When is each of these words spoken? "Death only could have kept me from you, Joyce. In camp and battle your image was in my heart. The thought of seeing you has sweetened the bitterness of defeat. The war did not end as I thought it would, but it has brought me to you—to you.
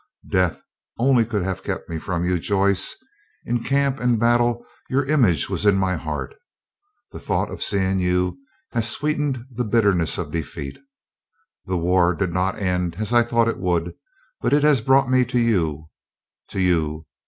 "Death 0.27 0.63
only 0.97 1.23
could 1.23 1.43
have 1.43 1.61
kept 1.61 1.87
me 1.87 1.99
from 1.99 2.25
you, 2.25 2.39
Joyce. 2.39 2.95
In 3.45 3.63
camp 3.63 3.99
and 3.99 4.19
battle 4.19 4.65
your 4.89 5.05
image 5.05 5.47
was 5.47 5.63
in 5.63 5.75
my 5.75 5.95
heart. 5.95 6.33
The 7.11 7.19
thought 7.19 7.51
of 7.51 7.61
seeing 7.61 7.99
you 7.99 8.39
has 8.71 8.89
sweetened 8.89 9.45
the 9.51 9.63
bitterness 9.63 10.17
of 10.17 10.31
defeat. 10.31 10.79
The 11.65 11.77
war 11.77 12.15
did 12.15 12.33
not 12.33 12.57
end 12.57 12.95
as 12.97 13.13
I 13.13 13.21
thought 13.21 13.47
it 13.47 13.59
would, 13.59 13.93
but 14.41 14.53
it 14.53 14.63
has 14.63 14.81
brought 14.81 15.07
me 15.07 15.23
to 15.25 15.39
you—to 15.39 16.59
you. 16.59 17.05